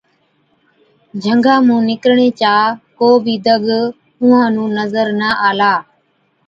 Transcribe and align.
جھنگا 1.21 1.55
مُون 1.65 1.81
نِڪرڻي 1.89 2.29
چا 2.39 2.53
ڪو 2.97 3.09
بِي 3.23 3.35
دگ 3.45 3.65
اُونهان 4.19 4.49
نُون 4.55 4.69
نظر 4.79 5.07
نہ 5.19 5.29
آلا۔ 5.47 5.73